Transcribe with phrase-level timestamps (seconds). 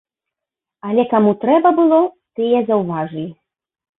[0.87, 1.99] Але каму трэба было,
[2.39, 3.27] тыя заўважылі.